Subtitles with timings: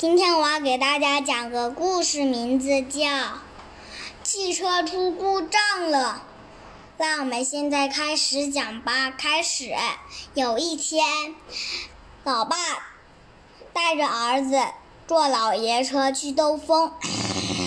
[0.00, 3.06] 今天我要给大家讲个故事，名字叫
[4.22, 6.22] 《汽车出故障了》。
[6.96, 9.10] 那我们现在开始讲吧。
[9.10, 9.74] 开始，
[10.32, 11.34] 有一天，
[12.24, 12.56] 老爸
[13.74, 14.58] 带着儿子
[15.06, 16.94] 坐老爷车去兜风。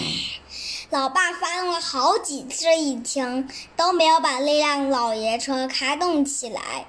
[0.89, 3.47] 老爸发动了好几次引擎，
[3.77, 6.87] 都没有把那辆老爷车开动起来。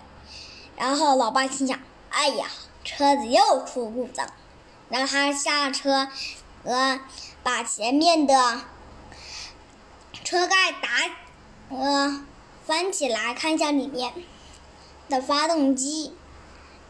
[0.79, 2.46] 然后老爸心想：“哎呀，
[2.82, 4.26] 车子又出故障。”
[4.89, 6.09] 让他下车，
[6.63, 7.00] 呃，
[7.43, 8.61] 把前面的
[10.22, 10.89] 车盖打，
[11.68, 12.25] 呃，
[12.67, 14.13] 翻起来看一下里面
[15.08, 16.14] 的发动机，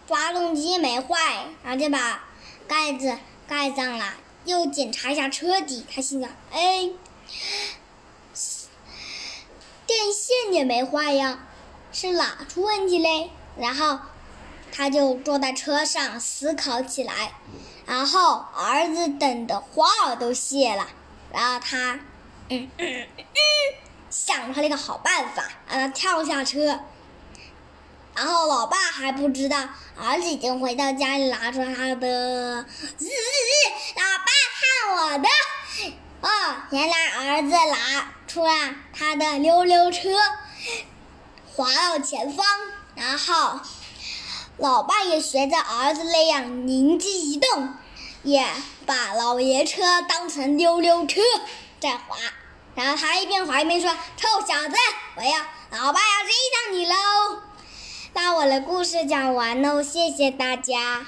[0.06, 2.24] 发动机没坏，然后就把
[2.68, 3.18] 盖子
[3.48, 4.14] 盖上了。
[4.44, 6.90] 又检查一下车底，他心想：哎，
[9.86, 11.38] 电线也没坏呀，
[11.92, 13.30] 是哪出问题嘞？
[13.56, 14.00] 然后
[14.70, 17.32] 他就坐在车上思考起来。
[17.86, 20.86] 然后儿子等的花儿都谢了，
[21.30, 22.00] 然后他，
[22.48, 23.34] 嗯嗯嗯，
[24.08, 24.66] 想出了。
[24.66, 26.80] 一个好办法，让他跳下车。
[28.14, 29.58] 然后老爸还不知道，
[29.98, 32.64] 儿子已经回到家里，拿出他的，老
[34.18, 35.28] 爸看我的，
[36.22, 36.28] 哦，
[36.70, 38.74] 原来儿子拿出了。
[38.92, 40.08] 他的溜溜车，
[41.54, 42.46] 滑到前方，
[42.94, 43.60] 然后。
[44.56, 47.74] 老爸也学着儿子那样灵机一动，
[48.22, 48.46] 也
[48.86, 51.20] 把老爷车当成溜溜车
[51.80, 52.16] 在滑。
[52.74, 54.76] 然后他一边滑一边说：“臭小子，
[55.16, 55.38] 我要
[55.70, 56.94] 老爸要追上你喽！”
[58.14, 61.04] 那我的故事讲完喽，谢谢大家。